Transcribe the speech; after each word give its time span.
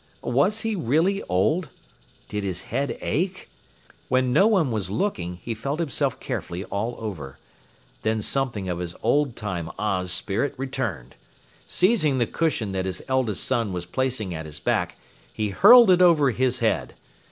Was 0.33 0.61
he 0.61 0.75
really 0.75 1.21
old? 1.29 1.69
Did 2.27 2.43
his 2.43 2.63
head 2.73 2.97
ache? 3.01 3.51
When 4.09 4.33
no 4.33 4.47
one 4.47 4.71
was 4.71 4.89
looking, 4.89 5.35
he 5.43 5.53
felt 5.53 5.79
himself 5.79 6.19
carefully 6.19 6.63
all 6.63 6.95
over. 6.97 7.37
Then 8.01 8.19
something 8.19 8.67
of 8.67 8.79
his 8.79 8.95
old 9.03 9.35
time 9.35 9.69
Oz 9.77 10.11
spirit 10.11 10.55
returned. 10.57 11.13
Seizing 11.67 12.17
the 12.17 12.25
cushion 12.25 12.71
that 12.71 12.85
his 12.85 13.03
eldest 13.07 13.43
son 13.43 13.73
was 13.73 13.85
placing 13.85 14.33
at 14.33 14.47
his 14.47 14.59
back, 14.59 14.97
he 15.31 15.49
hurled 15.49 15.91
it 15.91 16.01
over 16.01 16.31
his 16.31 16.57
head. 16.57 16.95